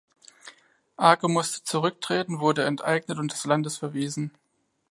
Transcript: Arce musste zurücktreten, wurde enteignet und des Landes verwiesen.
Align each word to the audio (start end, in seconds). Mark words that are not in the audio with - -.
Arce 0.97 1.27
musste 1.27 1.63
zurücktreten, 1.63 2.39
wurde 2.39 2.63
enteignet 2.65 3.19
und 3.19 3.31
des 3.31 3.45
Landes 3.45 3.77
verwiesen. 3.77 4.31